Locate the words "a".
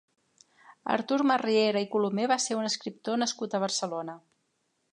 3.53-3.61